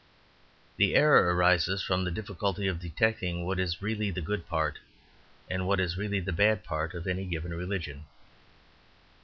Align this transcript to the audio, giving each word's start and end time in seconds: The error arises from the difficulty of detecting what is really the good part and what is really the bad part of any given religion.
The 0.77 0.95
error 0.95 1.31
arises 1.31 1.83
from 1.83 2.03
the 2.03 2.09
difficulty 2.09 2.65
of 2.65 2.79
detecting 2.79 3.45
what 3.45 3.59
is 3.59 3.83
really 3.83 4.09
the 4.09 4.19
good 4.19 4.47
part 4.47 4.79
and 5.47 5.67
what 5.67 5.79
is 5.79 5.95
really 5.95 6.19
the 6.19 6.33
bad 6.33 6.63
part 6.63 6.95
of 6.95 7.05
any 7.05 7.23
given 7.23 7.53
religion. 7.53 8.05